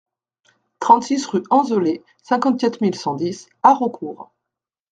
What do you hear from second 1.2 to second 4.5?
rue Hanzelet, cinquante-quatre mille cent dix Haraucourt